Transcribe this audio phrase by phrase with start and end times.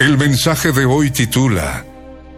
[0.00, 1.84] El mensaje de hoy titula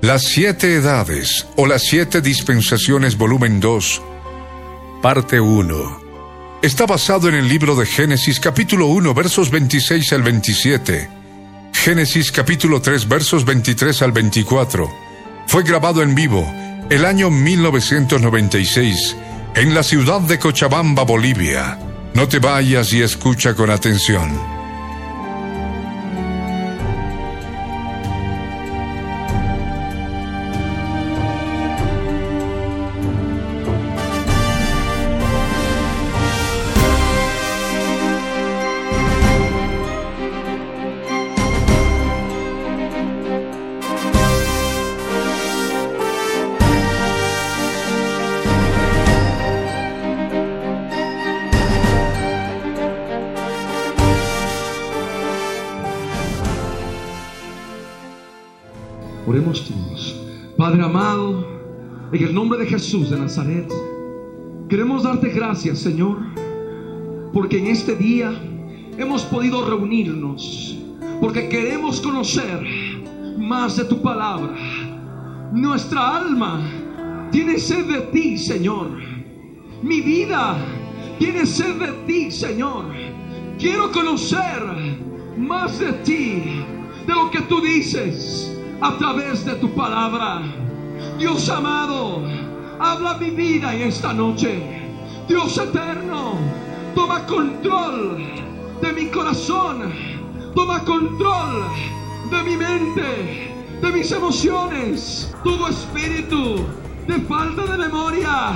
[0.00, 4.00] Las siete edades o las siete dispensaciones volumen 2,
[5.03, 6.00] parte 1.
[6.62, 11.11] Está basado en el libro de Génesis capítulo 1 versos 26 al 27,
[11.75, 14.91] Génesis capítulo 3 versos 23 al 24.
[15.47, 16.50] Fue grabado en vivo
[16.88, 19.16] el año 1996
[19.55, 21.78] en la ciudad de Cochabamba, Bolivia.
[22.14, 24.59] No te vayas y escucha con atención.
[62.20, 63.72] En el nombre de Jesús de Nazaret,
[64.69, 66.19] queremos darte gracias, Señor,
[67.32, 68.31] porque en este día
[68.98, 70.76] hemos podido reunirnos,
[71.19, 72.62] porque queremos conocer
[73.38, 74.54] más de tu palabra.
[75.53, 76.60] Nuestra alma
[77.30, 78.91] tiene sed de ti, Señor.
[79.82, 80.59] Mi vida
[81.19, 82.84] tiene sed de ti, Señor.
[83.59, 84.62] Quiero conocer
[85.38, 86.42] más de ti,
[87.06, 90.59] de lo que tú dices a través de tu palabra.
[91.19, 92.22] Dios amado,
[92.78, 94.81] habla mi vida en esta noche.
[95.28, 96.34] Dios eterno,
[96.94, 98.25] toma control
[98.81, 99.93] de mi corazón.
[100.55, 101.65] Toma control
[102.31, 105.33] de mi mente, de mis emociones.
[105.44, 106.66] Todo espíritu
[107.06, 108.53] de falta de memoria,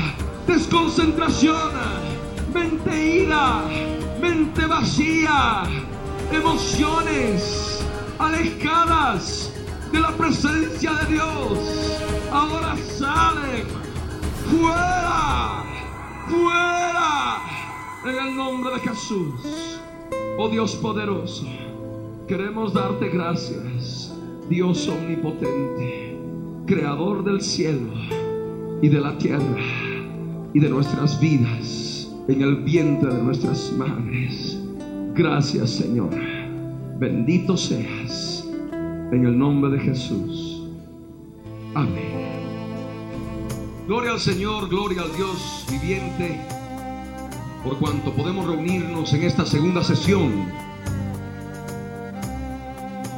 [0.47, 1.71] desconcentración,
[2.53, 3.62] mente ira,
[4.21, 5.62] mente vacía,
[6.33, 7.84] emociones
[8.19, 9.53] alejadas
[9.94, 12.00] de la presencia de Dios.
[12.32, 13.65] Ahora salen
[14.50, 15.62] fuera,
[16.28, 17.41] fuera,
[18.04, 19.81] en el nombre de Jesús.
[20.37, 21.47] Oh Dios poderoso,
[22.27, 24.12] queremos darte gracias,
[24.50, 26.19] Dios omnipotente,
[26.66, 27.93] creador del cielo
[28.83, 29.62] y de la tierra
[30.53, 34.59] y de nuestras vidas en el vientre de nuestras madres.
[35.15, 36.10] Gracias Señor,
[36.99, 38.44] bendito seas
[39.14, 40.62] en el nombre de Jesús.
[41.75, 42.25] Amén.
[43.86, 46.41] Gloria al Señor, gloria al Dios viviente,
[47.62, 50.47] por cuanto podemos reunirnos en esta segunda sesión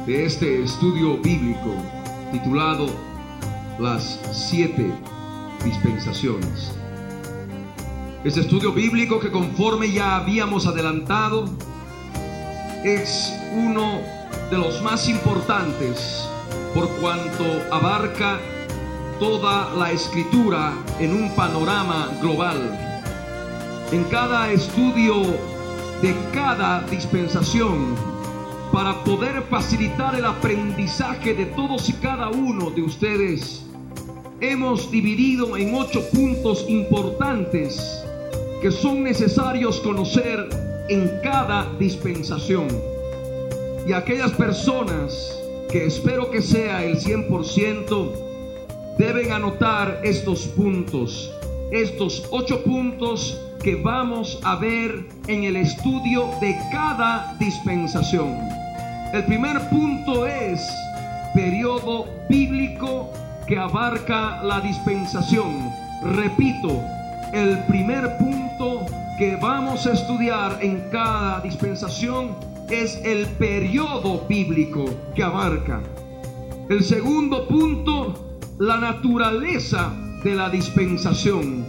[0.05, 1.73] de este estudio bíblico
[2.31, 2.87] titulado
[3.79, 4.91] Las siete
[5.63, 6.73] dispensaciones.
[8.23, 11.45] Este estudio bíblico que conforme ya habíamos adelantado
[12.83, 14.16] es uno
[14.49, 16.25] de los más importantes
[16.73, 18.39] por cuanto abarca
[19.19, 22.57] toda la escritura en un panorama global.
[23.91, 25.15] En cada estudio
[26.01, 27.95] de cada dispensación,
[28.71, 33.63] para poder facilitar el aprendizaje de todos y cada uno de ustedes,
[34.39, 38.03] hemos dividido en ocho puntos importantes
[38.61, 40.47] que son necesarios conocer
[40.89, 42.96] en cada dispensación
[43.87, 45.41] y aquellas personas
[45.71, 48.11] que espero que sea el 100%
[48.97, 51.33] deben anotar estos puntos,
[51.71, 58.37] estos ocho puntos que vamos a ver en el estudio de cada dispensación.
[59.13, 60.69] El primer punto es
[61.33, 63.09] periodo bíblico
[63.47, 65.71] que abarca la dispensación.
[66.13, 66.83] Repito,
[67.31, 68.85] el primer punto
[69.17, 72.35] que vamos a estudiar en cada dispensación
[72.69, 74.85] es el periodo bíblico
[75.15, 75.81] que abarca.
[76.69, 78.13] El segundo punto,
[78.59, 79.93] la naturaleza
[80.23, 81.65] de la dispensación.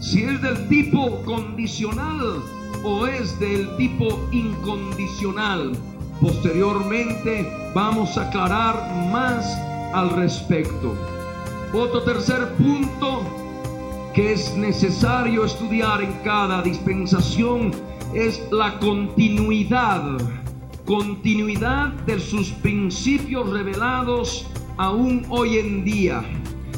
[0.00, 2.42] Si es del tipo condicional
[2.84, 5.72] o es del tipo incondicional.
[6.20, 9.46] Posteriormente vamos a aclarar más
[9.94, 10.94] al respecto.
[11.72, 13.22] Otro tercer punto,
[14.14, 17.72] que es necesario estudiar en cada dispensación
[18.14, 20.18] es la continuidad,
[20.84, 24.46] continuidad de sus principios revelados
[24.76, 26.22] aún hoy en día.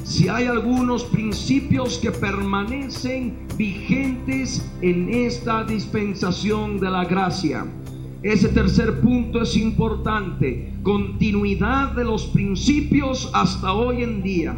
[0.03, 7.67] Si hay algunos principios que permanecen vigentes en esta dispensación de la gracia.
[8.23, 14.57] Ese tercer punto es importante, continuidad de los principios hasta hoy en día.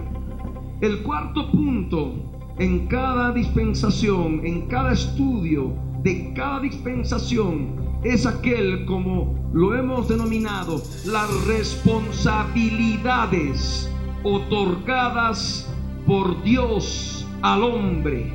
[0.80, 2.14] El cuarto punto,
[2.58, 10.80] en cada dispensación, en cada estudio de cada dispensación, es aquel, como lo hemos denominado,
[11.04, 13.90] las responsabilidades
[14.22, 15.68] otorgadas
[16.06, 18.32] por Dios al hombre.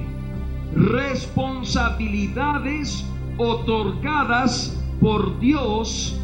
[0.76, 3.06] Responsabilidades
[3.38, 6.20] otorgadas por Dios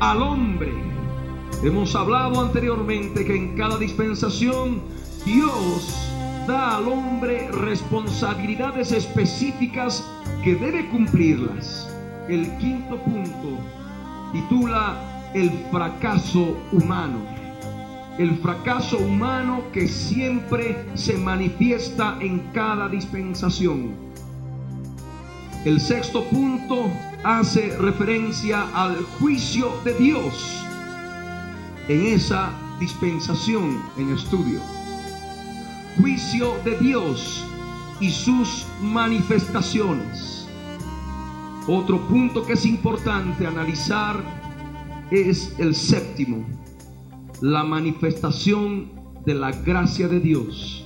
[0.00, 0.72] al hombre.
[1.62, 4.82] Hemos hablado anteriormente que en cada dispensación
[5.24, 6.08] Dios
[6.46, 10.04] da al hombre responsabilidades específicas
[10.42, 11.88] que debe cumplirlas.
[12.28, 13.58] El quinto punto
[14.32, 17.18] titula El fracaso humano.
[18.18, 23.94] El fracaso humano que siempre se manifiesta en cada dispensación.
[25.64, 26.90] El sexto punto
[27.22, 30.64] hace referencia al juicio de Dios
[31.88, 32.50] en esa
[32.80, 34.60] dispensación en estudio.
[35.98, 37.46] Juicio de Dios
[38.02, 40.48] y sus manifestaciones.
[41.68, 44.16] Otro punto que es importante analizar
[45.12, 46.44] es el séptimo,
[47.40, 48.90] la manifestación
[49.24, 50.84] de la gracia de Dios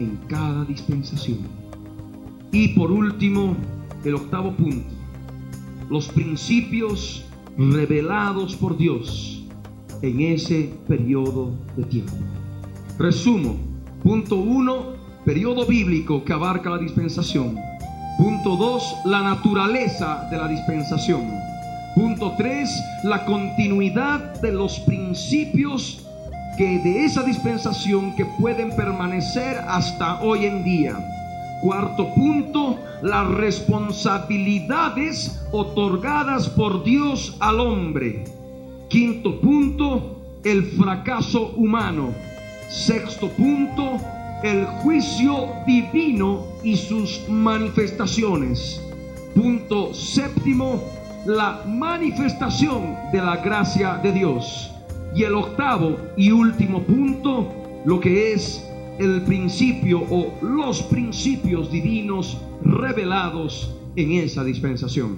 [0.00, 1.38] en cada dispensación.
[2.50, 3.56] Y por último,
[4.02, 4.92] el octavo punto,
[5.88, 7.24] los principios
[7.56, 9.46] revelados por Dios
[10.02, 12.16] en ese periodo de tiempo.
[12.98, 13.56] Resumo,
[14.02, 14.95] punto uno,
[15.26, 17.58] periodo bíblico que abarca la dispensación.
[18.16, 21.24] Punto dos, la naturaleza de la dispensación.
[21.96, 22.70] Punto tres,
[23.02, 26.06] la continuidad de los principios
[26.56, 30.96] que de esa dispensación que pueden permanecer hasta hoy en día.
[31.60, 38.22] Cuarto punto, las responsabilidades otorgadas por Dios al hombre.
[38.88, 42.10] Quinto punto, el fracaso humano.
[42.68, 43.98] Sexto punto,
[44.42, 48.82] el juicio divino y sus manifestaciones.
[49.34, 50.82] Punto séptimo,
[51.24, 54.70] la manifestación de la gracia de Dios.
[55.14, 57.52] Y el octavo y último punto,
[57.84, 58.62] lo que es
[58.98, 65.16] el principio o los principios divinos revelados en esa dispensación.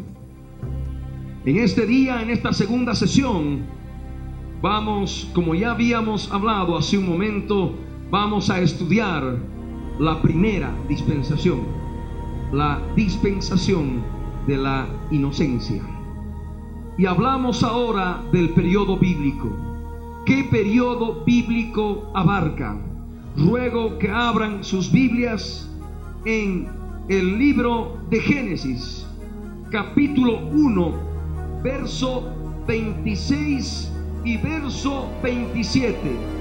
[1.45, 3.63] En este día, en esta segunda sesión,
[4.61, 7.75] vamos, como ya habíamos hablado hace un momento,
[8.11, 9.39] vamos a estudiar
[9.99, 11.61] la primera dispensación,
[12.53, 14.03] la dispensación
[14.47, 15.83] de la inocencia.
[16.97, 19.51] Y hablamos ahora del periodo bíblico.
[20.27, 22.77] ¿Qué periodo bíblico abarca?
[23.39, 25.69] ruego que abran sus Biblias
[26.25, 26.69] en
[27.09, 29.07] el libro de Génesis,
[29.71, 30.93] capítulo 1,
[31.63, 32.29] verso
[32.67, 33.93] 26
[34.25, 36.38] y verso 27.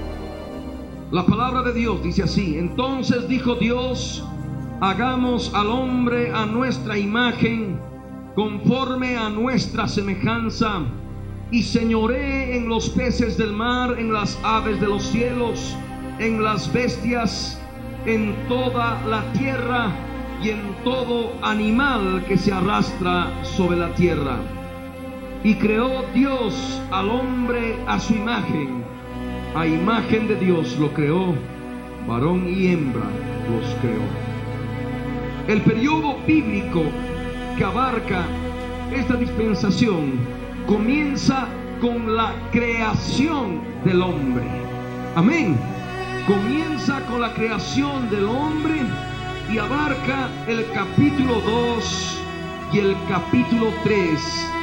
[1.10, 4.22] La palabra de Dios dice así, entonces dijo Dios,
[4.82, 7.80] hagamos al hombre a nuestra imagen,
[8.34, 10.82] conforme a nuestra semejanza,
[11.50, 15.74] y señoré en los peces del mar, en las aves de los cielos,
[16.18, 17.58] en las bestias,
[18.04, 19.90] en toda la tierra
[20.42, 24.36] y en todo animal que se arrastra sobre la tierra.
[25.42, 28.84] Y creó Dios al hombre a su imagen,
[29.54, 31.34] a imagen de Dios lo creó,
[32.06, 33.04] varón y hembra
[33.50, 34.02] los creó.
[35.48, 36.82] El periodo bíblico
[37.56, 38.24] que abarca
[38.92, 40.12] esta dispensación
[40.66, 41.48] comienza
[41.80, 44.44] con la creación del hombre.
[45.16, 45.56] Amén
[46.28, 48.82] comienza con la creación del hombre
[49.50, 52.20] y abarca el capítulo 2
[52.74, 54.10] y el capítulo 3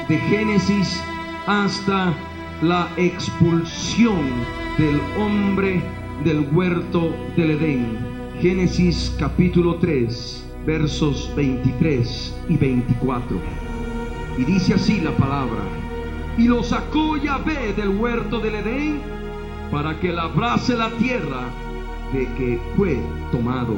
[0.08, 1.02] de Génesis
[1.48, 2.14] hasta
[2.62, 4.30] la expulsión
[4.78, 5.82] del hombre
[6.26, 7.98] del huerto del Edén.
[8.42, 13.38] Génesis capítulo 3, versos 23 y 24.
[14.38, 15.62] Y dice así la palabra.
[16.38, 19.00] Y lo sacó Yahvé del huerto del Edén
[19.72, 21.50] para que labrase la tierra
[22.12, 22.98] de que fue
[23.32, 23.78] tomado.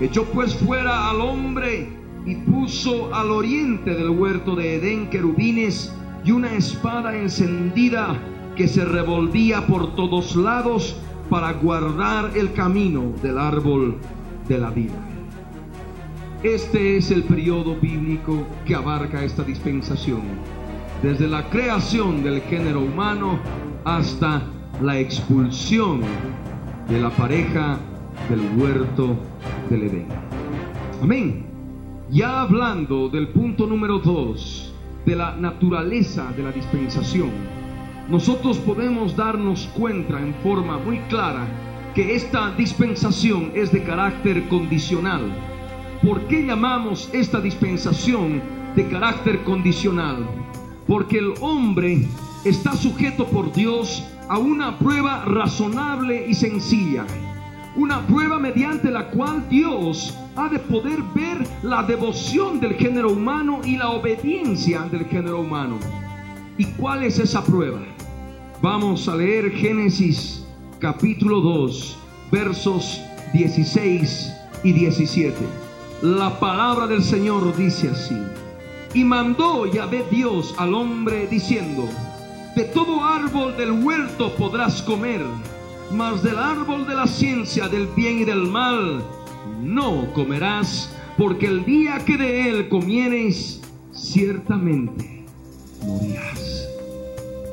[0.00, 1.88] Echó pues fuera al hombre
[2.26, 8.18] y puso al oriente del huerto de Edén querubines y una espada encendida
[8.56, 10.96] que se revolvía por todos lados
[11.30, 13.96] para guardar el camino del árbol
[14.48, 14.94] de la vida.
[16.42, 20.20] Este es el periodo bíblico que abarca esta dispensación,
[21.02, 23.38] desde la creación del género humano
[23.84, 24.42] hasta
[24.82, 26.02] la expulsión
[26.88, 27.78] de la pareja
[28.28, 29.16] del huerto
[29.70, 30.06] del Edén.
[31.02, 31.46] Amén.
[32.10, 34.74] Ya hablando del punto número dos,
[35.06, 37.30] de la naturaleza de la dispensación,
[38.08, 41.46] nosotros podemos darnos cuenta en forma muy clara
[41.94, 45.22] que esta dispensación es de carácter condicional.
[46.02, 48.42] ¿Por qué llamamos esta dispensación
[48.76, 50.26] de carácter condicional?
[50.86, 52.06] Porque el hombre
[52.44, 57.06] está sujeto por Dios a una prueba razonable y sencilla.
[57.74, 63.60] Una prueba mediante la cual Dios ha de poder ver la devoción del género humano
[63.64, 65.78] y la obediencia del género humano.
[66.58, 67.80] ¿Y cuál es esa prueba?
[68.64, 70.42] Vamos a leer Génesis
[70.78, 71.98] capítulo 2,
[72.32, 72.98] versos
[73.34, 75.36] 16 y 17.
[76.00, 78.16] La palabra del Señor dice así.
[78.94, 81.86] Y mandó Yahvé Dios al hombre diciendo,
[82.56, 85.20] de todo árbol del huerto podrás comer,
[85.92, 89.04] mas del árbol de la ciencia del bien y del mal
[89.60, 93.60] no comerás, porque el día que de él comieres,
[93.92, 95.22] ciertamente
[95.82, 96.63] morirás.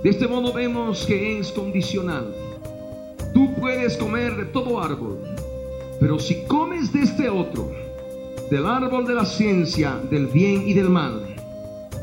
[0.03, 2.33] De este modo vemos que es condicional.
[3.33, 5.19] Tú puedes comer de todo árbol,
[5.99, 7.71] pero si comes de este otro,
[8.49, 11.35] del árbol de la ciencia, del bien y del mal,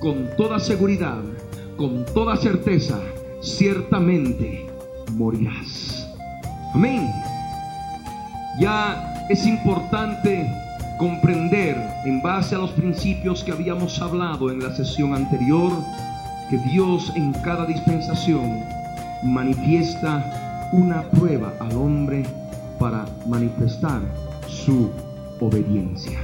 [0.00, 1.20] con toda seguridad,
[1.76, 3.00] con toda certeza,
[3.40, 4.66] ciertamente
[5.14, 6.08] morirás.
[6.74, 7.10] Amén.
[8.60, 10.48] Ya es importante
[10.98, 15.72] comprender en base a los principios que habíamos hablado en la sesión anterior,
[16.50, 18.60] que Dios en cada dispensación
[19.24, 22.24] manifiesta una prueba al hombre
[22.78, 24.00] para manifestar
[24.46, 24.90] su
[25.40, 26.18] obediencia,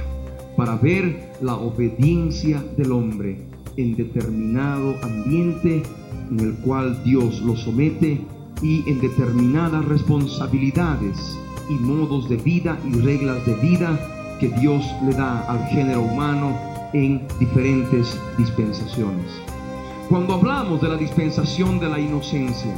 [0.55, 3.37] para ver la obediencia del hombre
[3.77, 5.83] en determinado ambiente
[6.31, 8.21] en el cual Dios lo somete
[8.61, 11.37] y en determinadas responsabilidades
[11.69, 13.99] y modos de vida y reglas de vida
[14.39, 16.57] que Dios le da al género humano
[16.93, 19.54] en diferentes dispensaciones.
[20.09, 22.71] Cuando hablamos de la dispensación de la inocencia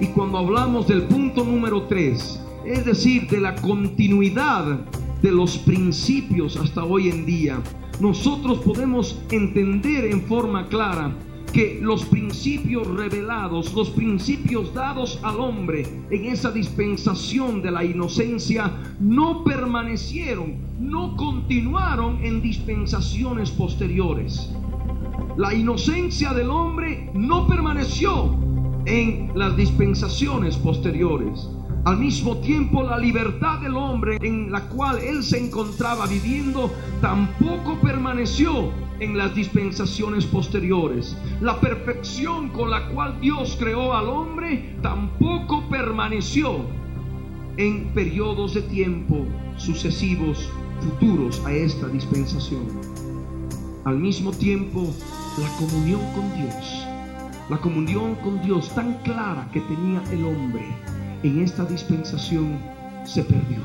[0.00, 4.78] y cuando hablamos del punto número 3, es decir, de la continuidad
[5.20, 7.60] de los principios hasta hoy en día,
[7.98, 11.16] nosotros podemos entender en forma clara
[11.52, 18.72] que los principios revelados, los principios dados al hombre en esa dispensación de la inocencia,
[19.00, 24.52] no permanecieron, no continuaron en dispensaciones posteriores.
[25.36, 28.36] La inocencia del hombre no permaneció
[28.86, 31.48] en las dispensaciones posteriores.
[31.84, 36.70] Al mismo tiempo, la libertad del hombre en la cual él se encontraba viviendo
[37.00, 38.70] tampoco permaneció
[39.00, 41.16] en las dispensaciones posteriores.
[41.40, 46.66] La perfección con la cual Dios creó al hombre tampoco permaneció
[47.56, 49.24] en periodos de tiempo
[49.56, 52.87] sucesivos, futuros a esta dispensación.
[53.88, 54.86] Al mismo tiempo,
[55.38, 56.86] la comunión con Dios,
[57.48, 60.76] la comunión con Dios tan clara que tenía el hombre,
[61.22, 62.58] en esta dispensación
[63.06, 63.62] se perdió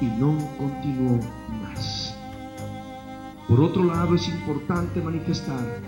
[0.00, 1.20] y no continuó
[1.60, 2.16] más.
[3.46, 5.82] Por otro lado, es importante manifestar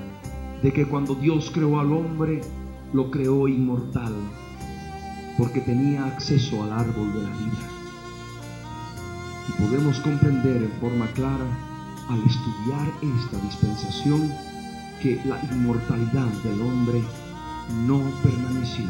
[0.63, 2.43] de que cuando Dios creó al hombre,
[2.93, 4.13] lo creó inmortal,
[5.39, 7.69] porque tenía acceso al árbol de la vida.
[9.49, 11.66] Y podemos comprender en forma clara
[12.09, 14.33] al estudiar esta dispensación
[15.03, 17.03] que la inmortalidad del hombre
[17.87, 18.85] no permaneció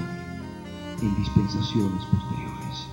[1.03, 2.87] en dispensaciones posteriores.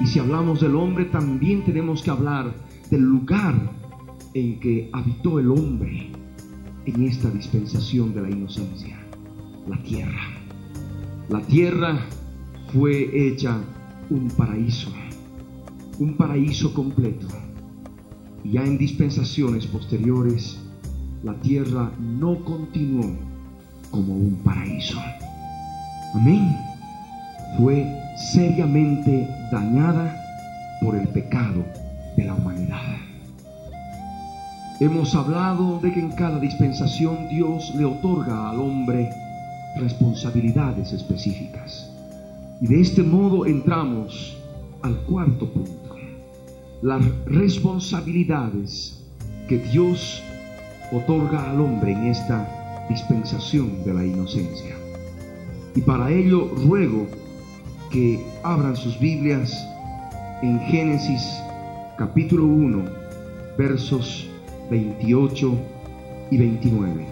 [0.00, 2.52] Y si hablamos del hombre, también tenemos que hablar
[2.90, 3.54] del lugar
[4.34, 6.10] en que habitó el hombre
[6.86, 8.98] en esta dispensación de la inocencia,
[9.68, 10.22] la tierra.
[11.28, 12.06] La tierra
[12.72, 13.60] fue hecha
[14.10, 14.92] un paraíso,
[15.98, 17.28] un paraíso completo.
[18.44, 20.58] Ya en dispensaciones posteriores,
[21.22, 23.16] la tierra no continuó
[23.90, 24.98] como un paraíso.
[26.14, 26.72] Amén
[27.56, 30.16] fue seriamente dañada
[30.80, 31.64] por el pecado
[32.16, 32.80] de la humanidad.
[34.80, 39.10] Hemos hablado de que en cada dispensación Dios le otorga al hombre
[39.76, 41.88] responsabilidades específicas.
[42.60, 44.36] Y de este modo entramos
[44.82, 45.81] al cuarto punto.
[46.82, 49.00] Las responsabilidades
[49.48, 50.20] que Dios
[50.90, 54.74] otorga al hombre en esta dispensación de la inocencia.
[55.76, 57.06] Y para ello ruego
[57.92, 59.56] que abran sus Biblias
[60.42, 61.22] en Génesis
[61.96, 62.82] capítulo 1,
[63.56, 64.28] versos
[64.68, 65.54] 28
[66.32, 67.06] y 29.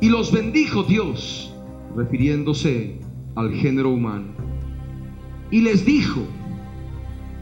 [0.00, 1.54] Y los bendijo Dios,
[1.94, 2.94] refiriéndose
[3.34, 4.28] al género humano,
[5.50, 6.22] y les dijo,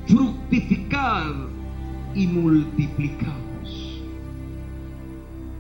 [0.09, 1.35] fructificad
[2.15, 4.03] y multiplicaos.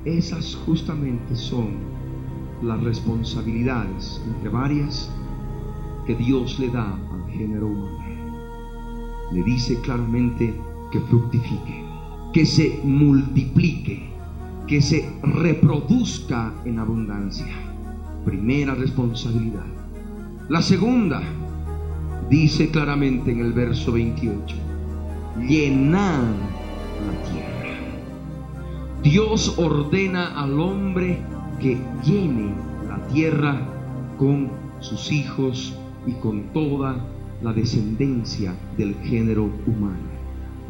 [0.06, 1.76] Esas justamente son
[2.62, 5.10] las responsabilidades, entre varias,
[6.06, 7.98] que Dios le da al género humano.
[9.32, 10.58] Le dice claramente
[10.90, 11.84] que fructifique,
[12.32, 14.08] que se multiplique,
[14.66, 17.54] que se reproduzca en abundancia.
[18.24, 19.66] Primera responsabilidad.
[20.48, 21.22] La segunda,
[22.28, 24.56] dice claramente en el verso 28,
[25.40, 26.22] llenar
[27.06, 27.78] la tierra.
[29.02, 31.18] Dios ordena al hombre
[31.60, 32.52] que llene
[32.88, 33.60] la tierra
[34.18, 36.96] con sus hijos y con toda
[37.42, 40.18] la descendencia del género humano.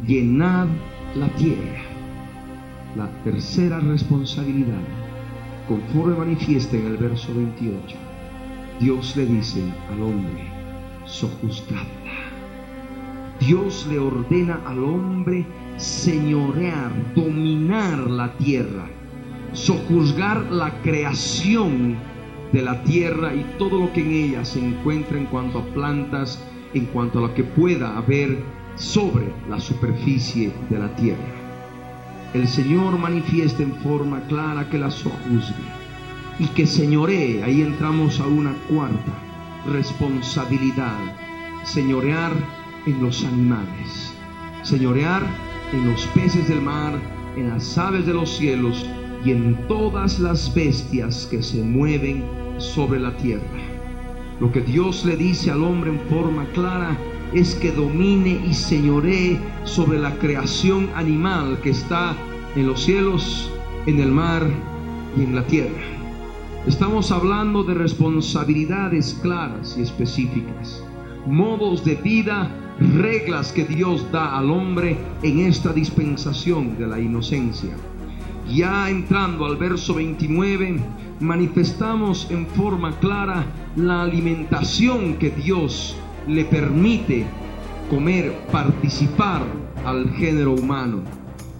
[0.05, 0.67] Llenad
[1.15, 1.81] la tierra.
[2.95, 4.81] La tercera responsabilidad,
[5.67, 7.95] conforme manifiesta en el verso 28,
[8.79, 9.61] Dios le dice
[9.91, 10.48] al hombre,
[11.09, 11.89] sojuzgadla.
[13.39, 15.45] Dios le ordena al hombre
[15.77, 18.87] señorear, dominar la tierra,
[19.53, 21.95] sojuzgar la creación
[22.51, 26.43] de la tierra y todo lo que en ella se encuentra en cuanto a plantas,
[26.73, 28.37] en cuanto a lo que pueda haber
[28.75, 31.35] sobre la superficie de la tierra.
[32.33, 35.65] El Señor manifiesta en forma clara que la sojuzgue
[36.39, 37.43] y que señoree.
[37.43, 39.28] Ahí entramos a una cuarta
[39.65, 40.97] responsabilidad.
[41.63, 42.31] Señorear
[42.85, 44.13] en los animales.
[44.63, 45.23] Señorear
[45.73, 46.93] en los peces del mar,
[47.35, 48.85] en las aves de los cielos
[49.23, 52.23] y en todas las bestias que se mueven
[52.57, 53.43] sobre la tierra.
[54.39, 56.97] Lo que Dios le dice al hombre en forma clara
[57.33, 62.15] es que domine y señoree sobre la creación animal que está
[62.55, 63.51] en los cielos,
[63.85, 64.47] en el mar
[65.17, 65.88] y en la tierra.
[66.69, 70.83] Estamos hablando de responsabilidades claras y específicas,
[71.25, 72.47] modos de vida,
[72.93, 77.75] reglas que Dios da al hombre en esta dispensación de la inocencia.
[78.47, 80.79] Ya entrando al verso 29,
[81.19, 87.25] manifestamos en forma clara la alimentación que Dios le permite
[87.89, 89.41] comer, participar
[89.85, 91.01] al género humano.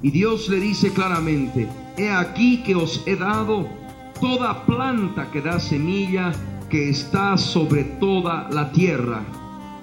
[0.04, 1.68] Y Dios le dice claramente,
[1.98, 3.79] he aquí que os he dado
[4.20, 6.32] toda planta que da semilla
[6.70, 9.24] que está sobre toda la tierra,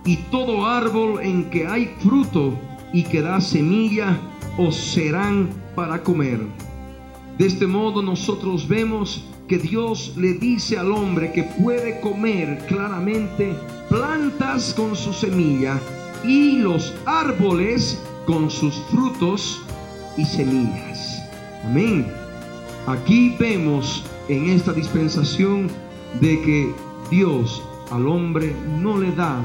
[0.04, 2.56] y todo árbol en que hay fruto
[2.92, 4.16] y que da semilla,
[4.56, 6.40] os serán para comer.
[7.38, 13.54] De este modo nosotros vemos que Dios le dice al hombre que puede comer claramente
[13.88, 15.78] plantas con su semilla
[16.24, 19.62] y los árboles con sus frutos
[20.16, 21.22] y semillas.
[21.64, 22.06] Amén.
[22.86, 25.68] Aquí vemos en esta dispensación
[26.20, 26.72] de que
[27.10, 29.40] Dios al hombre no le da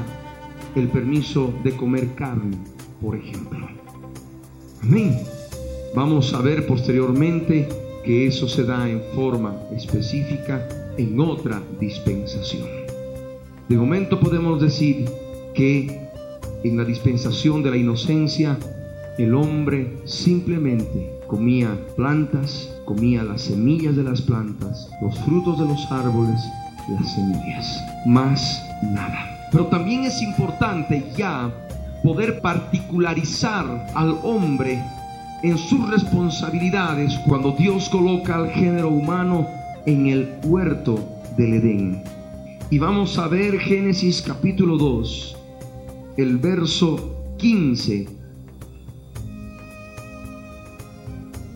[0.74, 2.56] el permiso de comer carne,
[3.00, 3.68] por ejemplo.
[4.82, 5.18] Amén.
[5.94, 7.68] Vamos a ver posteriormente
[8.04, 10.66] que eso se da en forma específica
[10.96, 12.66] en otra dispensación.
[13.68, 15.04] De momento podemos decir
[15.54, 16.08] que
[16.64, 18.58] en la dispensación de la inocencia
[19.18, 25.90] el hombre simplemente comía plantas, comía las semillas de las plantas, los frutos de los
[25.90, 26.38] árboles,
[26.90, 29.48] las semillas, más nada.
[29.50, 31.50] Pero también es importante ya
[32.02, 34.78] poder particularizar al hombre
[35.42, 39.46] en sus responsabilidades cuando Dios coloca al género humano
[39.86, 41.02] en el huerto
[41.38, 42.02] del Edén.
[42.68, 45.36] Y vamos a ver Génesis capítulo 2,
[46.18, 48.06] el verso 15.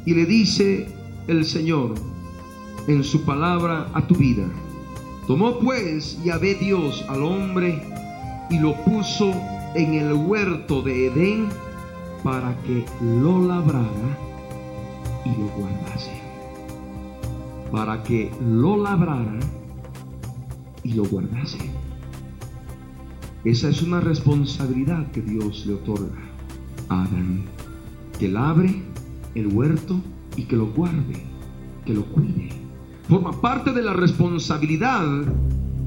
[0.07, 0.96] Y le dice
[1.29, 1.95] el Señor
[2.87, 4.47] en su palabra a tu vida.
[5.27, 7.83] Tomó pues Yahvé Dios al hombre
[8.49, 9.33] y lo puso
[9.75, 11.49] en el huerto de Edén
[12.23, 14.19] para que lo labrara
[15.25, 16.13] y lo guardase.
[17.73, 19.41] Para que lo labrara
[20.85, 21.59] y lo guardase.
[23.45, 26.19] Esa es una responsabilidad que Dios le otorga
[26.89, 27.45] a Adán.
[28.19, 28.83] Que labre
[29.35, 30.01] el huerto
[30.37, 31.23] y que lo guarde,
[31.85, 32.49] que lo cuide.
[33.09, 35.05] Forma parte de la responsabilidad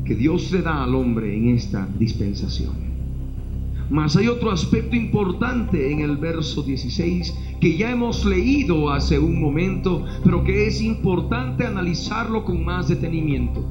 [0.05, 2.89] que Dios le da al hombre en esta dispensación.
[3.89, 9.41] Mas hay otro aspecto importante en el verso 16 que ya hemos leído hace un
[9.41, 13.65] momento, pero que es importante analizarlo con más detenimiento.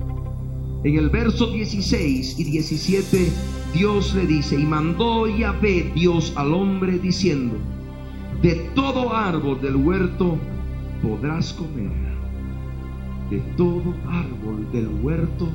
[0.85, 3.33] En el verso 16 y 17
[3.75, 7.57] Dios le dice, y mandó Yahvé Dios al hombre diciendo,
[8.43, 10.39] de todo árbol del huerto
[11.03, 11.91] podrás comer.
[13.31, 15.49] De todo árbol del huerto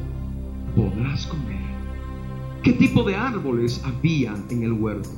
[0.75, 1.61] podrás comer.
[2.61, 5.09] ¿Qué tipo de árboles había en el huerto?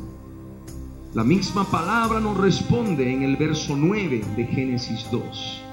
[1.13, 5.63] La misma palabra nos responde en el verso 9 de Génesis 2.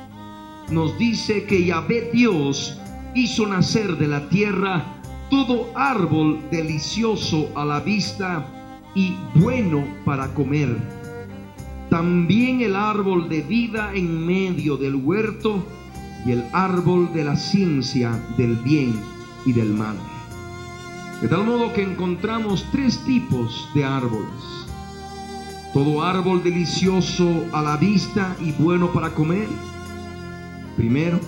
[0.71, 2.79] Nos dice que Yahvé Dios
[3.15, 4.85] hizo nacer de la tierra
[5.31, 8.47] todo árbol delicioso a la vista
[8.95, 11.02] y bueno para comer.
[11.93, 15.63] También el árbol de vida en medio del huerto
[16.25, 18.99] y el árbol de la ciencia del bien
[19.45, 19.99] y del mal.
[21.21, 24.43] De tal modo que encontramos tres tipos de árboles.
[25.75, 29.49] Todo árbol delicioso a la vista y bueno para comer.
[30.79, 31.21] Primero.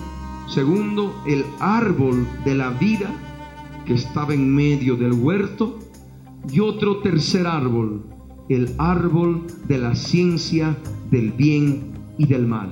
[0.49, 3.11] Segundo, el árbol de la vida
[3.85, 5.79] que estaba en medio del huerto.
[6.51, 8.14] Y otro tercer árbol,
[8.49, 10.77] el árbol de la ciencia
[11.11, 12.71] del bien y del mal.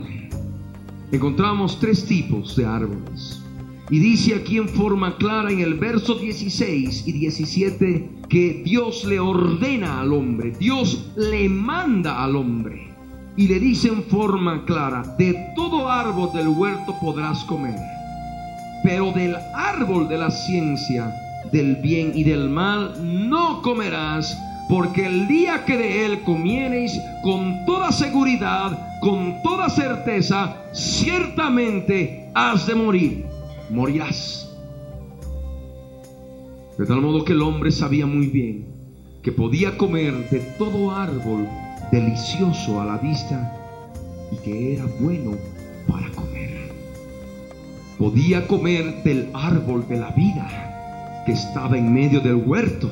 [1.13, 3.43] Encontramos tres tipos de árboles.
[3.91, 9.21] Y dice aquí en forma clara en el verso 16 y 17 que Dios le
[9.21, 12.89] ordena al hombre, Dios le manda al hombre.
[13.37, 17.79] Y le dice en forma clara, de todo árbol del huerto podrás comer,
[18.83, 21.13] pero del árbol de la ciencia,
[21.53, 22.95] del bien y del mal,
[23.29, 24.39] no comerás,
[24.73, 32.67] porque el día que de él comiereis con toda seguridad, con toda certeza, ciertamente has
[32.67, 33.27] de morir
[33.69, 34.51] morirás.
[36.79, 38.65] De tal modo que el hombre sabía muy bien
[39.23, 41.47] que podía comer de todo árbol
[41.91, 43.55] delicioso a la vista
[44.33, 45.33] y que era bueno
[45.87, 46.71] para comer.
[47.99, 52.91] Podía comer del árbol de la vida que estaba en medio del huerto,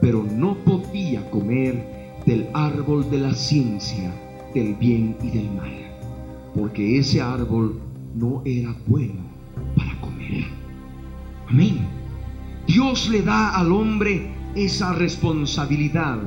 [0.00, 4.12] pero no podía comer del árbol de la ciencia,
[4.54, 5.72] del bien y del mal,
[6.54, 7.80] porque ese árbol
[8.14, 9.30] no era bueno
[11.50, 11.80] Amén.
[12.68, 16.18] Dios le da al hombre esa responsabilidad,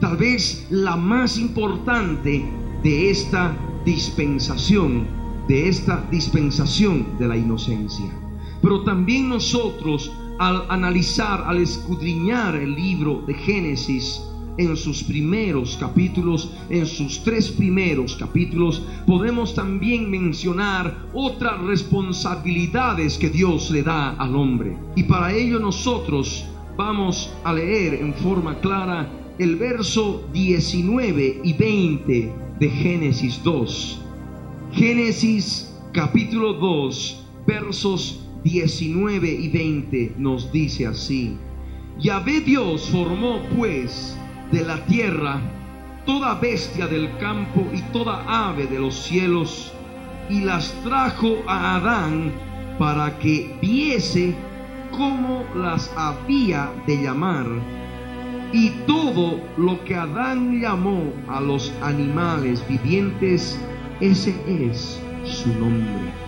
[0.00, 2.44] tal vez la más importante
[2.84, 5.08] de esta dispensación,
[5.48, 8.06] de esta dispensación de la inocencia.
[8.62, 14.20] Pero también nosotros al analizar, al escudriñar el libro de Génesis,
[14.58, 23.30] en sus primeros capítulos, en sus tres primeros capítulos, podemos también mencionar otras responsabilidades que
[23.30, 24.76] Dios le da al hombre.
[24.94, 26.44] Y para ello nosotros
[26.76, 34.00] vamos a leer en forma clara el verso 19 y 20 de Génesis 2.
[34.72, 41.36] Génesis capítulo 2, versos 19 y 20 nos dice así.
[41.98, 44.16] Yahvé Dios formó pues
[44.50, 45.40] de la tierra,
[46.04, 49.72] toda bestia del campo y toda ave de los cielos,
[50.28, 52.32] y las trajo a Adán
[52.78, 54.34] para que viese
[54.90, 57.46] cómo las había de llamar.
[58.52, 63.58] Y todo lo que Adán llamó a los animales vivientes,
[64.00, 66.21] ese es su nombre.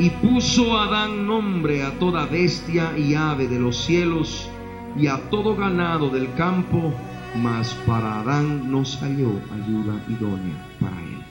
[0.00, 4.48] Y puso Adán nombre a toda bestia y ave de los cielos,
[4.96, 6.94] y a todo ganado del campo,
[7.42, 11.22] mas para Adán no salió ayuda idónea para él.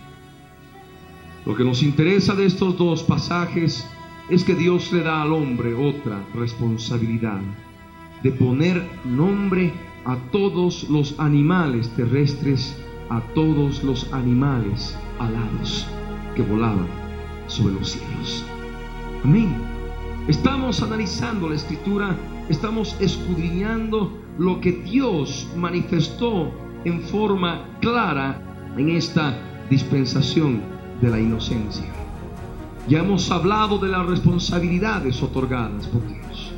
[1.47, 3.87] Lo que nos interesa de estos dos pasajes
[4.29, 7.41] es que Dios le da al hombre otra responsabilidad
[8.21, 9.73] de poner nombre
[10.05, 12.79] a todos los animales terrestres,
[13.09, 15.87] a todos los animales alados
[16.35, 16.87] que volaban
[17.47, 18.45] sobre los cielos.
[19.23, 19.53] Amén.
[20.29, 22.15] Estamos analizando la escritura,
[22.47, 26.51] estamos escudriñando lo que Dios manifestó
[26.85, 28.41] en forma clara
[28.77, 29.37] en esta
[29.69, 30.61] dispensación
[31.01, 31.85] de la inocencia.
[32.87, 36.53] Ya hemos hablado de las responsabilidades otorgadas por Dios.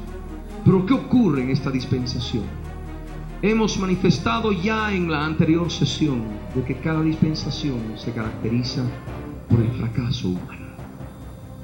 [0.64, 2.44] Pero ¿qué ocurre en esta dispensación?
[3.42, 6.22] Hemos manifestado ya en la anterior sesión
[6.54, 8.84] de que cada dispensación se caracteriza
[9.50, 10.61] por el fracaso humano.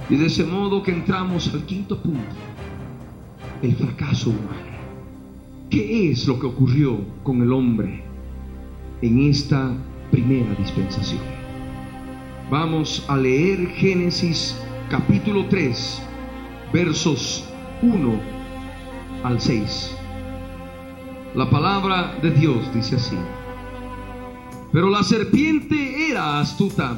[0.09, 2.35] Y de ese modo que entramos al quinto punto,
[3.61, 4.67] el fracaso humano.
[5.69, 8.03] ¿Qué es lo que ocurrió con el hombre
[9.01, 9.73] en esta
[10.11, 11.19] primera dispensación?
[12.49, 14.57] Vamos a leer Génesis
[14.89, 16.01] capítulo 3,
[16.71, 17.43] versos
[17.81, 18.13] 1
[19.23, 19.97] al 6.
[21.35, 23.17] La palabra de Dios dice así.
[24.71, 26.97] Pero la serpiente era astuta,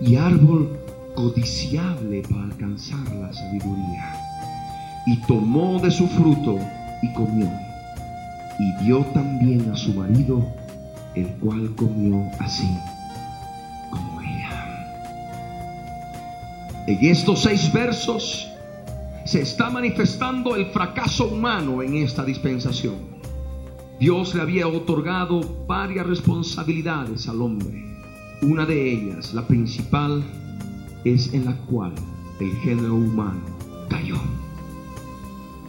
[0.00, 0.78] y árbol
[1.14, 4.14] codiciable para alcanzar la sabiduría.
[5.06, 6.58] Y tomó de su fruto
[7.02, 7.50] y comió.
[8.58, 10.46] Y dio también a su marido,
[11.14, 12.68] el cual comió así
[13.90, 15.06] como ella.
[16.86, 18.46] En estos seis versos
[19.24, 22.96] se está manifestando el fracaso humano en esta dispensación.
[23.98, 27.89] Dios le había otorgado varias responsabilidades al hombre.
[28.42, 30.24] Una de ellas, la principal,
[31.04, 31.92] es en la cual
[32.40, 33.42] el género humano
[33.90, 34.16] cayó,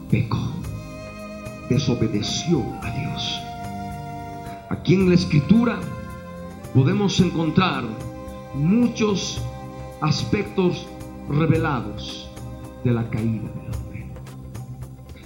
[0.09, 0.39] pecó,
[1.69, 3.39] desobedeció a Dios.
[4.69, 5.79] Aquí en la escritura
[6.73, 7.83] podemos encontrar
[8.53, 9.41] muchos
[9.99, 10.87] aspectos
[11.29, 12.29] revelados
[12.85, 14.05] de la caída del hombre.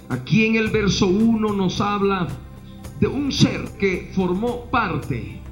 [0.08, 2.26] Aquí en el verso 1 nos habla
[2.98, 5.45] de un ser que formó parte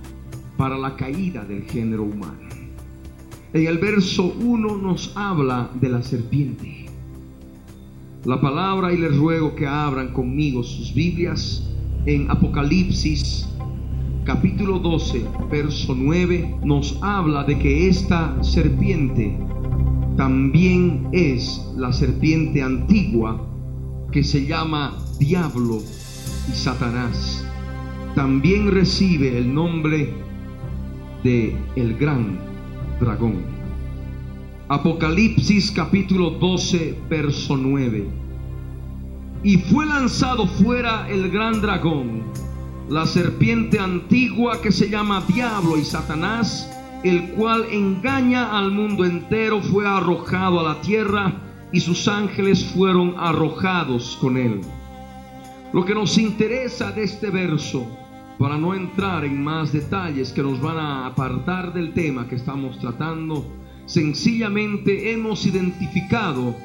[0.65, 2.49] para la caída del género humano.
[3.53, 6.87] En el verso 1 nos habla de la serpiente.
[8.25, 11.71] La palabra y les ruego que abran conmigo sus Biblias
[12.07, 13.47] en Apocalipsis
[14.25, 19.37] capítulo 12, verso 9, nos habla de que esta serpiente
[20.17, 23.39] también es la serpiente antigua
[24.11, 25.83] que se llama Diablo
[26.49, 27.45] y Satanás.
[28.15, 30.24] También recibe el nombre
[31.25, 32.39] de el gran
[33.01, 33.43] dragón.
[34.69, 38.07] Apocalipsis capítulo 12, verso 9.
[39.43, 42.23] Y fue lanzado fuera el gran dragón,
[42.91, 46.71] la serpiente antigua que se llama Diablo y Satanás,
[47.03, 51.33] el cual engaña al mundo entero, fue arrojado a la tierra
[51.73, 54.61] y sus ángeles fueron arrojados con él.
[55.73, 58.04] Lo que nos interesa de este verso
[58.39, 62.79] para no entrar en más detalles que nos van a apartar del tema que estamos
[62.79, 63.45] tratando,
[63.87, 66.57] sencillamente hemos identificado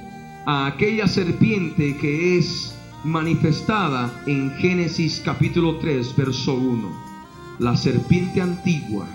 [0.46, 7.10] a aquella serpiente que es manifestada en Génesis capítulo 3, verso 1.
[7.60, 9.08] La serpiente antigua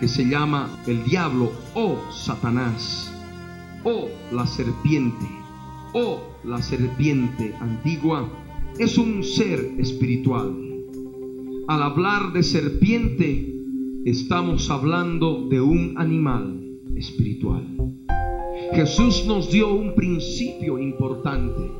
[0.00, 3.12] que se llama el diablo o Satanás
[3.84, 5.26] o la serpiente
[5.92, 8.28] o la serpiente antigua
[8.78, 10.71] es un ser espiritual
[11.68, 13.54] al hablar de serpiente,
[14.04, 16.60] estamos hablando de un animal
[16.96, 17.66] espiritual.
[18.72, 21.70] Jesús nos dio un principio importante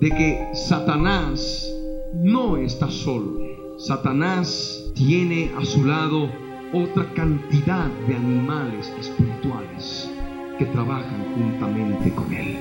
[0.00, 1.70] de que Satanás
[2.14, 3.40] no está solo.
[3.78, 6.30] Satanás tiene a su lado
[6.72, 10.10] otra cantidad de animales espirituales
[10.58, 12.56] que trabajan juntamente con él.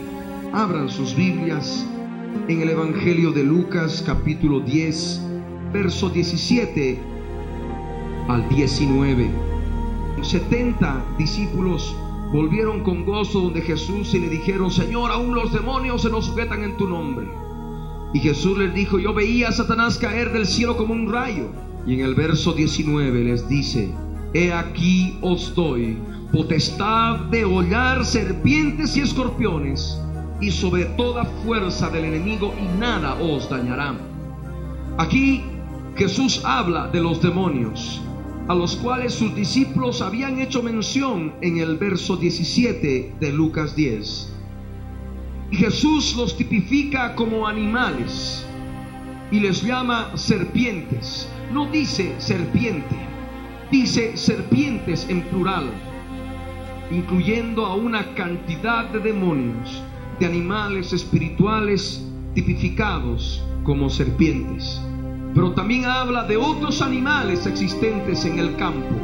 [0.53, 1.85] Abran sus Biblias
[2.47, 5.26] en el Evangelio de Lucas capítulo 10
[5.71, 6.99] verso 17
[8.27, 9.29] al 19.
[10.21, 11.95] 70 discípulos
[12.31, 16.63] volvieron con gozo donde Jesús y le dijeron, Señor, aún los demonios se nos sujetan
[16.63, 17.27] en tu nombre.
[18.13, 21.49] Y Jesús les dijo, yo veía a Satanás caer del cielo como un rayo.
[21.85, 23.91] Y en el verso 19 les dice,
[24.33, 25.97] he aquí os doy
[26.31, 29.97] potestad de hollar serpientes y escorpiones
[30.41, 33.95] y sobre toda fuerza del enemigo y nada os dañará.
[34.97, 35.43] Aquí
[35.97, 37.99] Jesús habla de los demonios,
[38.47, 44.31] a los cuales sus discípulos habían hecho mención en el verso 17 de Lucas 10.
[45.49, 48.45] Y Jesús los tipifica como animales
[49.31, 51.27] y les llama serpientes.
[51.51, 52.95] No dice serpiente,
[53.71, 55.65] dice serpientes en plural,
[56.91, 59.81] incluyendo a una cantidad de demonios,
[60.19, 62.05] de animales espirituales
[62.35, 64.79] tipificados como serpientes
[65.37, 68.95] pero también habla de otros animales existentes en el campo,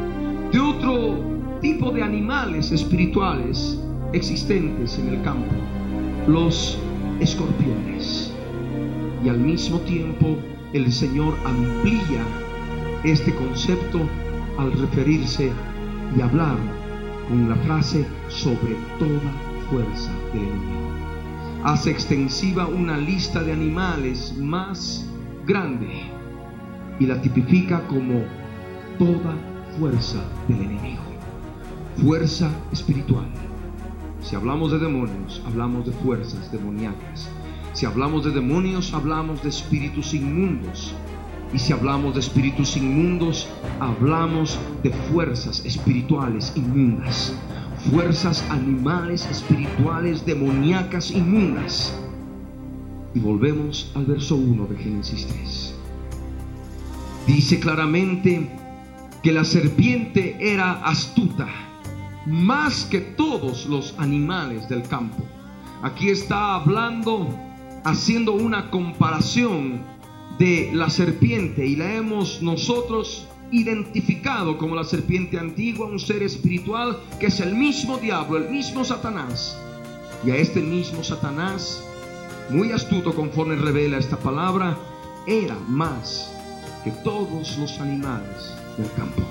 [0.51, 3.79] de otro tipo de animales espirituales
[4.13, 5.53] existentes en el campo,
[6.27, 6.79] los
[7.19, 8.33] escorpiones.
[9.23, 10.35] Y al mismo tiempo
[10.73, 12.25] el Señor amplía
[13.03, 13.99] este concepto
[14.57, 15.51] al referirse
[16.17, 16.57] y hablar
[17.29, 19.31] con la frase sobre toda
[19.69, 20.89] fuerza del enemigo.
[21.63, 25.05] Hace extensiva una lista de animales más
[25.45, 26.12] grande
[27.03, 28.23] y la tipifica como
[28.97, 29.35] toda
[29.77, 31.01] fuerza del enemigo.
[31.97, 33.27] Fuerza espiritual.
[34.21, 37.29] Si hablamos de demonios, hablamos de fuerzas demoníacas.
[37.73, 40.95] Si hablamos de demonios, hablamos de espíritus inmundos.
[41.53, 43.49] Y si hablamos de espíritus inmundos,
[43.81, 47.35] hablamos de fuerzas espirituales inmundas.
[47.91, 51.93] Fuerzas animales espirituales demoníacas inmundas.
[53.13, 55.62] Y volvemos al verso 1 de Génesis 3.
[57.27, 58.49] Dice claramente
[59.21, 61.47] que la serpiente era astuta
[62.25, 65.23] más que todos los animales del campo.
[65.81, 67.29] Aquí está hablando,
[67.85, 69.81] haciendo una comparación
[70.37, 76.97] de la serpiente y la hemos nosotros identificado como la serpiente antigua, un ser espiritual
[77.21, 79.57] que es el mismo diablo, el mismo Satanás.
[80.25, 81.81] Y a este mismo Satanás,
[82.49, 84.77] muy astuto conforme revela esta palabra,
[85.25, 86.32] era más
[86.83, 89.21] que todos los animales del campo.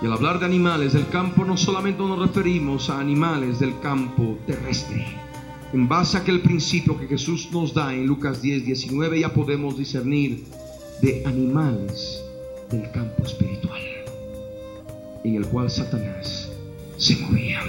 [0.00, 4.38] Y al hablar de animales del campo no solamente nos referimos a animales del campo
[4.46, 5.06] terrestre.
[5.72, 9.76] En base a aquel principio que Jesús nos da en Lucas 10, 19 ya podemos
[9.76, 10.44] discernir
[11.02, 12.22] de animales
[12.70, 13.80] del campo espiritual
[15.24, 16.48] en el cual Satanás
[16.96, 17.60] se movía.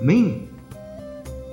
[0.00, 0.48] Amén.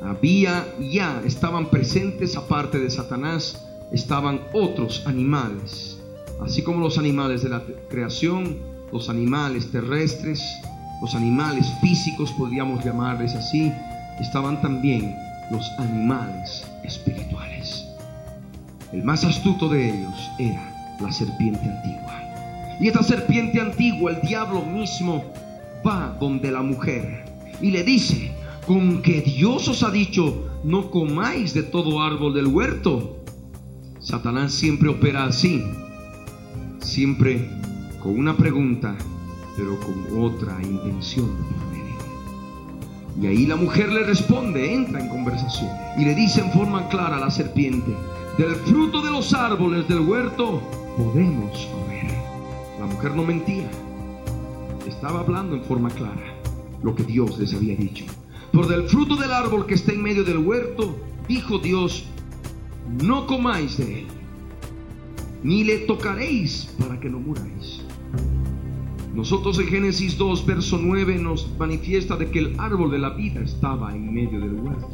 [0.01, 5.90] Había ya, estaban presentes aparte de Satanás, estaban otros animales,
[6.41, 8.57] así como los animales de la creación,
[8.91, 10.43] los animales terrestres,
[11.01, 13.71] los animales físicos, podríamos llamarles así,
[14.19, 15.15] estaban también
[15.49, 17.85] los animales espirituales.
[18.91, 22.21] El más astuto de ellos era la serpiente antigua.
[22.79, 25.23] Y esta serpiente antigua, el diablo mismo,
[25.85, 27.25] va donde la mujer
[27.61, 28.31] y le dice,
[28.65, 33.17] con que Dios os ha dicho, no comáis de todo árbol del huerto.
[33.99, 35.63] Satanás siempre opera así,
[36.81, 37.49] siempre
[38.01, 38.95] con una pregunta,
[39.55, 41.29] pero con otra intención
[41.71, 46.87] de Y ahí la mujer le responde, entra en conversación y le dice en forma
[46.89, 47.95] clara a la serpiente,
[48.37, 50.61] del fruto de los árboles del huerto
[50.97, 52.11] podemos comer.
[52.79, 53.69] La mujer no mentía,
[54.87, 56.35] estaba hablando en forma clara
[56.81, 58.05] lo que Dios les había dicho.
[58.51, 62.05] Por del fruto del árbol que está en medio del huerto, dijo Dios,
[63.01, 64.07] no comáis de él,
[65.43, 67.81] ni le tocaréis para que no muráis.
[69.13, 73.41] Nosotros en Génesis 2, verso 9 nos manifiesta de que el árbol de la vida
[73.41, 74.89] estaba en medio del huerto.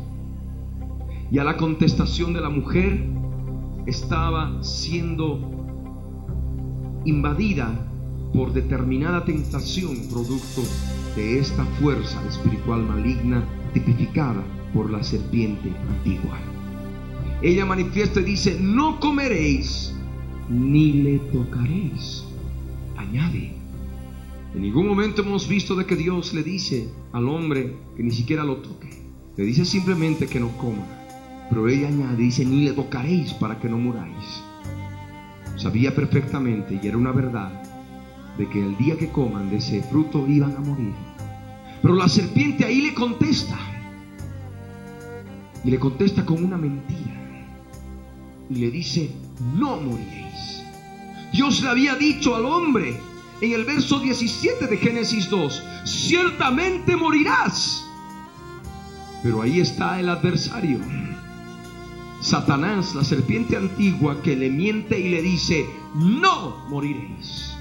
[1.29, 3.05] Y a la contestación de la mujer
[3.85, 5.39] estaba siendo
[7.05, 7.87] invadida
[8.33, 10.63] por determinada tentación producto
[11.15, 16.37] de esta fuerza espiritual maligna tipificada por la serpiente antigua.
[17.41, 19.96] Ella manifiesta y dice, no comeréis
[20.49, 22.23] ni le tocaréis.
[22.97, 23.57] Añade,
[24.55, 28.43] en ningún momento hemos visto de que Dios le dice al hombre que ni siquiera
[28.43, 28.89] lo toque.
[29.35, 30.85] Le dice simplemente que no coma.
[31.49, 34.43] Pero ella añade, dice, ni le tocaréis para que no muráis.
[35.55, 37.63] Sabía perfectamente, y era una verdad,
[38.37, 40.93] de que el día que coman de ese fruto iban a morir.
[41.81, 43.57] Pero la serpiente ahí le contesta.
[45.63, 47.45] Y le contesta con una mentira.
[48.49, 49.11] Y le dice,
[49.55, 50.26] no moriréis.
[51.37, 52.99] Dios le había dicho al hombre
[53.41, 57.85] en el verso 17 de Génesis 2, ciertamente morirás.
[59.21, 60.79] Pero ahí está el adversario.
[62.21, 67.53] Satanás, la serpiente antigua que le miente y le dice, no moriréis.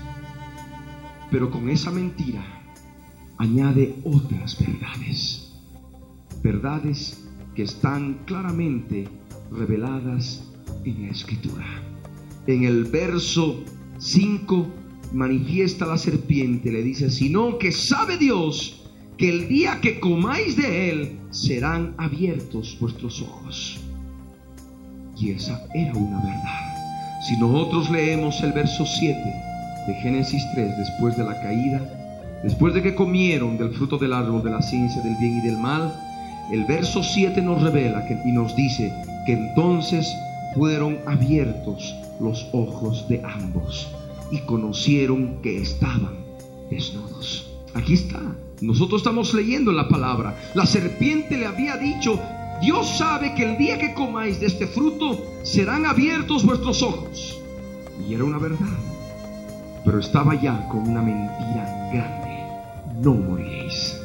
[1.31, 2.43] Pero con esa mentira
[3.37, 5.53] añade otras verdades.
[6.43, 9.07] Verdades que están claramente
[9.51, 10.43] reveladas
[10.87, 11.86] en la escritura.
[12.47, 13.65] En el verso
[13.99, 14.67] 5
[15.13, 18.83] manifiesta la serpiente, le dice, sino que sabe Dios
[19.17, 23.81] que el día que comáis de él serán abiertos vuestros ojos.
[25.19, 27.23] Y esa era una verdad.
[27.27, 29.19] Si nosotros leemos el verso 7
[29.89, 31.81] de Génesis 3, después de la caída,
[32.45, 35.57] después de que comieron del fruto del árbol de la ciencia del bien y del
[35.57, 35.93] mal,
[36.53, 38.93] el verso 7 nos revela y nos dice
[39.25, 40.15] que entonces
[40.55, 43.89] fueron abiertos los ojos de ambos
[44.31, 46.17] y conocieron que estaban
[46.71, 47.51] desnudos.
[47.75, 48.21] Aquí está.
[48.61, 50.37] Nosotros estamos leyendo la palabra.
[50.55, 52.19] La serpiente le había dicho,
[52.61, 57.39] Dios sabe que el día que comáis de este fruto serán abiertos vuestros ojos.
[58.09, 58.67] Y era una verdad.
[59.85, 63.01] Pero estaba ya con una mentira grande.
[63.01, 64.01] no moriréis.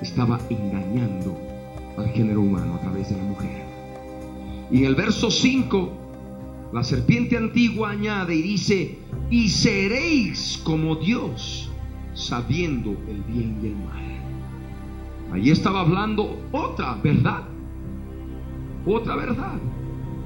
[0.00, 1.36] Estaba engañando
[1.96, 3.64] al género humano a través de la mujer.
[4.70, 6.03] Y en el verso 5,
[6.74, 8.98] la serpiente antigua añade y dice,
[9.30, 11.70] y seréis como Dios,
[12.14, 15.32] sabiendo el bien y el mal.
[15.32, 17.44] Allí estaba hablando otra verdad,
[18.84, 19.60] otra verdad.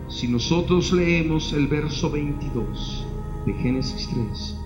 [0.09, 3.07] Si nosotros leemos el verso 22
[3.45, 4.59] de Génesis 3,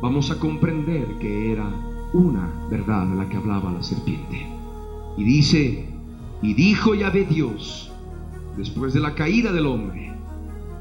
[0.00, 1.68] vamos a comprender que era
[2.14, 4.46] una verdad la que hablaba la serpiente.
[5.18, 5.86] Y dice,
[6.40, 7.92] y dijo Yahvé Dios,
[8.56, 10.09] después de la caída del hombre,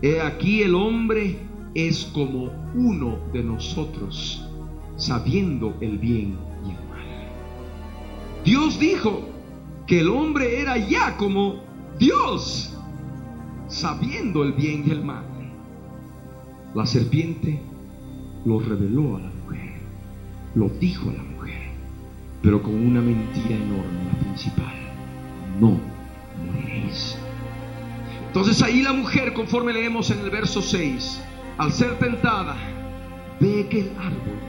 [0.02, 1.38] he aquí el hombre
[1.74, 4.48] es como uno de nosotros,
[4.98, 7.08] sabiendo el bien y el mal.
[8.44, 9.28] Dios dijo
[9.88, 11.62] que el hombre era ya como
[11.98, 12.78] Dios,
[13.68, 15.26] sabiendo el bien y el mal.
[16.74, 17.60] La serpiente
[18.46, 19.74] lo reveló a la mujer,
[20.56, 21.72] lo dijo a la mujer,
[22.42, 24.76] pero con una mentira enorme, la principal,
[25.60, 25.78] no
[26.46, 27.18] moriréis.
[28.30, 31.20] Entonces ahí la mujer, conforme leemos en el verso 6,
[31.58, 32.56] al ser tentada,
[33.40, 34.40] ve que el árbol,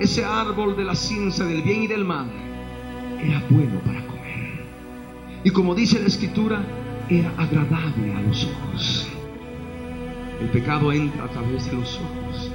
[0.00, 2.28] ese árbol de la ciencia del bien y del mal,
[3.22, 4.64] era bueno para comer.
[5.44, 6.60] Y como dice la escritura,
[7.08, 9.08] era agradable a los ojos.
[10.40, 12.50] El pecado entra a través de los ojos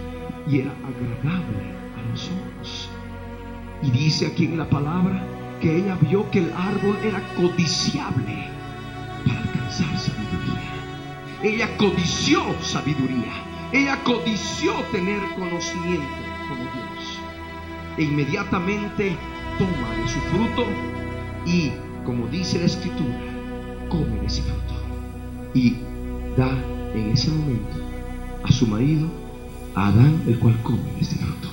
[0.50, 2.90] y era agradable a los ojos.
[3.82, 5.24] Y dice aquí en la palabra
[5.62, 8.50] que ella vio que el árbol era codiciable
[9.26, 10.03] para alcanzar sabiduría.
[11.44, 13.34] Ella codició sabiduría.
[13.74, 16.08] Ella codició tener conocimiento
[16.48, 17.20] como Dios.
[17.98, 19.18] E inmediatamente
[19.60, 20.66] toma de su fruto
[21.46, 21.72] y,
[22.06, 23.20] como dice la escritura,
[23.90, 24.74] come de ese fruto.
[25.54, 25.76] Y
[26.38, 26.50] da
[26.96, 27.76] en ese momento
[28.44, 29.08] a su marido,
[29.76, 31.50] Adán, el cual come de este fruto.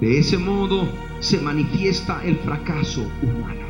[0.00, 0.88] De ese modo
[1.20, 3.65] se manifiesta el fracaso humano.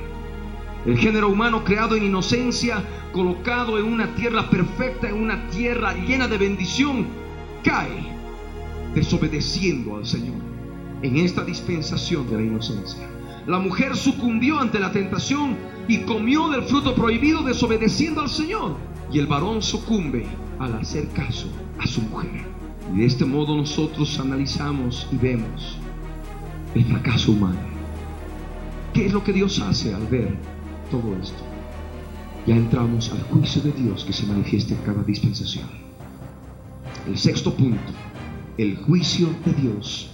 [0.86, 2.82] El género humano creado en inocencia,
[3.12, 7.08] colocado en una tierra perfecta, en una tierra llena de bendición,
[7.64, 8.14] cae
[8.94, 10.36] desobedeciendo al Señor
[11.02, 13.08] en esta dispensación de la inocencia.
[13.48, 15.56] La mujer sucumbió ante la tentación
[15.88, 18.76] y comió del fruto prohibido desobedeciendo al Señor.
[19.12, 20.24] Y el varón sucumbe
[20.60, 21.48] al hacer caso
[21.80, 22.44] a su mujer.
[22.94, 25.78] Y de este modo nosotros analizamos y vemos
[26.76, 27.58] el fracaso humano.
[28.94, 30.55] ¿Qué es lo que Dios hace al ver
[30.90, 31.42] todo esto?
[32.46, 35.66] Ya entramos al juicio de Dios que se manifiesta en cada dispensación.
[37.08, 37.92] El sexto punto,
[38.56, 40.10] el juicio de Dios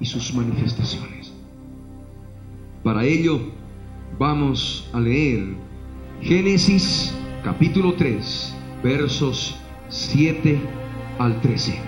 [0.00, 1.32] y sus manifestaciones.
[2.84, 3.40] Para ello
[4.18, 5.56] vamos a leer
[6.22, 9.56] Génesis capítulo 3, versos
[9.88, 10.60] 7
[11.18, 11.78] al 13.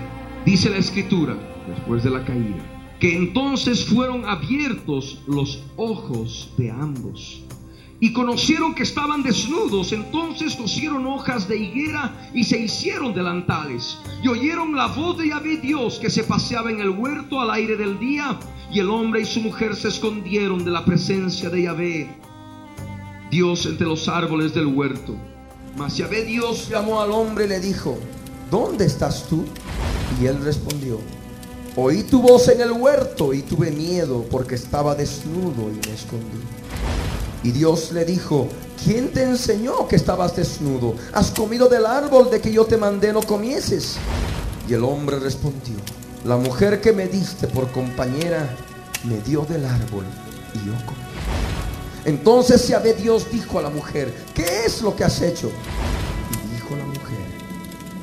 [0.45, 2.57] Dice la escritura, después de la caída,
[2.99, 7.43] que entonces fueron abiertos los ojos de ambos
[7.99, 9.91] y conocieron que estaban desnudos.
[9.91, 13.97] Entonces cosieron hojas de higuera y se hicieron delantales.
[14.23, 17.75] Y oyeron la voz de Yahvé Dios que se paseaba en el huerto al aire
[17.75, 18.39] del día.
[18.71, 22.15] Y el hombre y su mujer se escondieron de la presencia de Yahvé,
[23.31, 25.15] Dios entre los árboles del huerto.
[25.75, 27.97] Mas Yahvé Dios llamó al hombre y le dijo,
[28.51, 29.43] ¿dónde estás tú?
[30.21, 30.99] Y él respondió,
[31.75, 36.37] oí tu voz en el huerto y tuve miedo porque estaba desnudo y me escondí.
[37.43, 38.49] Y Dios le dijo,
[38.83, 40.95] ¿quién te enseñó que estabas desnudo?
[41.13, 43.97] ¿Has comido del árbol de que yo te mandé no comieses?
[44.67, 45.77] Y el hombre respondió,
[46.25, 48.49] la mujer que me diste por compañera
[49.05, 50.05] me dio del árbol
[50.53, 50.99] y yo comí.
[52.05, 55.49] Entonces Yahvé Dios dijo a la mujer, ¿qué es lo que has hecho?
[56.31, 57.19] Y dijo la mujer,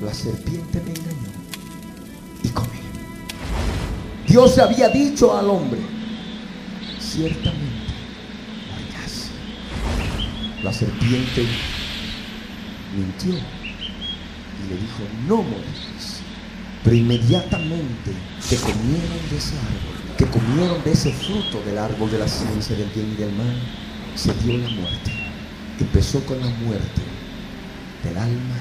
[0.03, 1.31] la serpiente me engañó
[2.43, 2.81] y comí.
[4.27, 5.81] Dios había dicho al hombre,
[6.99, 7.76] ciertamente.
[10.67, 11.47] La serpiente
[12.97, 14.99] mintió y le dijo,
[15.29, 16.23] no morirás.
[16.83, 18.11] Pero inmediatamente
[18.51, 22.75] que comieron de ese árbol, que comieron de ese fruto del árbol de la ciencia
[22.77, 23.57] del bien y del mal,
[24.17, 25.13] se dio la muerte.
[25.79, 27.03] Empezó con la muerte
[28.03, 28.57] del alma,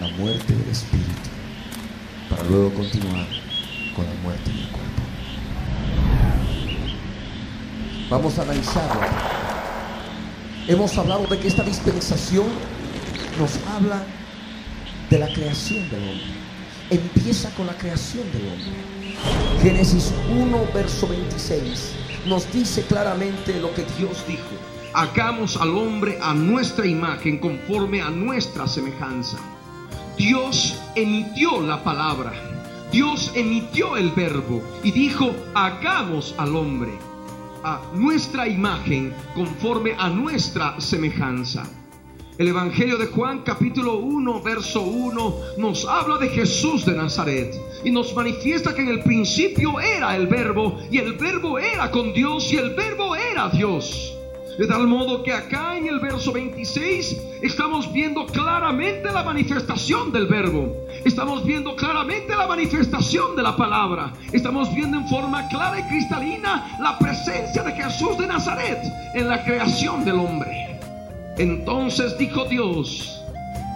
[0.00, 1.30] la muerte del espíritu,
[2.28, 3.28] para luego continuar
[3.96, 5.02] con la muerte del cuerpo.
[8.10, 9.37] Vamos a analizarlo.
[10.68, 12.44] Hemos hablado de que esta dispensación
[13.38, 14.04] nos habla
[15.08, 16.26] de la creación del hombre.
[16.90, 19.16] Empieza con la creación del hombre.
[19.62, 21.94] Génesis 1, verso 26
[22.26, 24.42] nos dice claramente lo que Dios dijo.
[24.92, 29.38] Hagamos al hombre a nuestra imagen conforme a nuestra semejanza.
[30.18, 32.34] Dios emitió la palabra.
[32.92, 36.92] Dios emitió el verbo y dijo, hagamos al hombre
[37.62, 41.64] a nuestra imagen conforme a nuestra semejanza.
[42.38, 47.52] El Evangelio de Juan capítulo 1 verso 1 nos habla de Jesús de Nazaret
[47.84, 52.12] y nos manifiesta que en el principio era el verbo y el verbo era con
[52.12, 54.17] Dios y el verbo era Dios.
[54.58, 60.26] De tal modo que acá en el verso 26 estamos viendo claramente la manifestación del
[60.26, 60.74] verbo.
[61.04, 64.12] Estamos viendo claramente la manifestación de la palabra.
[64.32, 68.80] Estamos viendo en forma clara y cristalina la presencia de Jesús de Nazaret
[69.14, 70.80] en la creación del hombre.
[71.36, 73.22] Entonces dijo Dios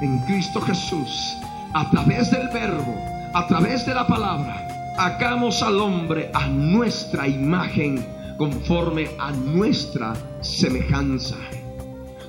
[0.01, 1.37] en Cristo Jesús,
[1.75, 2.97] a través del verbo,
[3.35, 4.67] a través de la palabra,
[4.99, 8.05] hagamos al hombre a nuestra imagen
[8.37, 11.37] conforme a nuestra semejanza.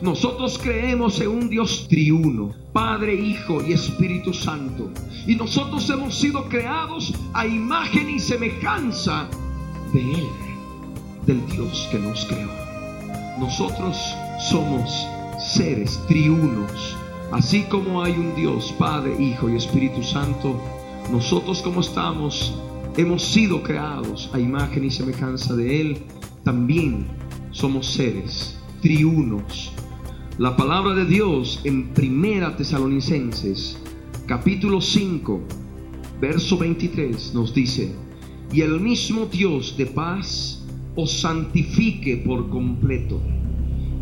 [0.01, 4.89] Nosotros creemos en un Dios triuno, Padre, Hijo y Espíritu Santo.
[5.25, 9.29] Y nosotros hemos sido creados a imagen y semejanza
[9.93, 10.27] de Él,
[11.25, 12.49] del Dios que nos creó.
[13.39, 13.97] Nosotros
[14.49, 15.07] somos
[15.39, 16.97] seres triunos.
[17.31, 20.59] Así como hay un Dios, Padre, Hijo y Espíritu Santo,
[21.11, 22.53] nosotros como estamos
[22.97, 25.97] hemos sido creados a imagen y semejanza de Él,
[26.43, 27.07] también
[27.53, 29.71] somos seres triunos.
[30.39, 33.77] La palabra de Dios en Primera Tesalonicenses,
[34.25, 35.39] capítulo 5,
[36.19, 37.93] verso 23, nos dice,
[38.51, 43.21] y el mismo Dios de paz os santifique por completo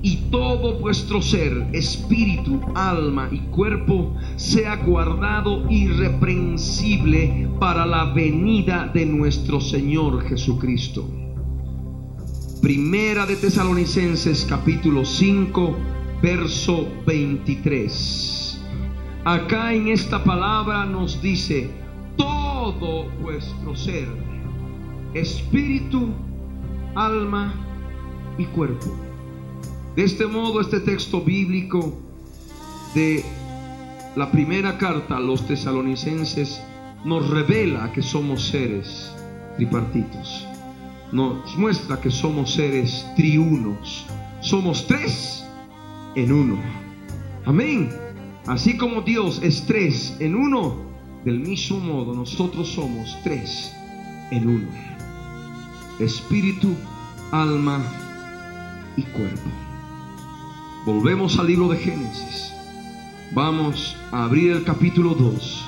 [0.01, 9.05] y todo vuestro ser, espíritu, alma y cuerpo, sea guardado irreprensible para la venida de
[9.05, 11.20] nuestro Señor Jesucristo.
[12.61, 15.75] Primera de Tesalonicenses capítulo 5,
[16.21, 18.61] verso 23.
[19.25, 21.69] Acá en esta palabra nos dice,
[22.17, 24.07] todo vuestro ser,
[25.13, 26.09] espíritu,
[26.95, 27.53] alma
[28.37, 28.95] y cuerpo
[29.95, 31.93] de este modo, este texto bíblico
[32.95, 33.25] de
[34.15, 36.61] la primera carta a los tesalonicenses
[37.03, 39.13] nos revela que somos seres
[39.57, 40.47] tripartitos.
[41.11, 44.05] Nos muestra que somos seres triunos.
[44.41, 45.45] Somos tres
[46.15, 46.57] en uno.
[47.45, 47.89] Amén.
[48.47, 50.75] Así como Dios es tres en uno,
[51.25, 53.71] del mismo modo nosotros somos tres
[54.31, 54.67] en uno.
[55.99, 56.75] Espíritu,
[57.31, 57.83] alma
[58.95, 59.49] y cuerpo.
[60.85, 62.53] Volvemos al libro de Génesis.
[63.33, 65.65] Vamos a abrir el capítulo 2,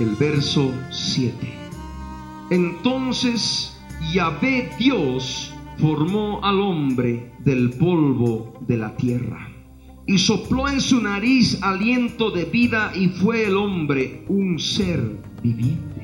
[0.00, 1.54] el verso 7.
[2.50, 3.73] Entonces
[4.12, 9.48] Yahvé Dios formó al hombre del polvo de la tierra
[10.06, 15.00] y sopló en su nariz aliento de vida y fue el hombre un ser
[15.42, 16.03] viviente.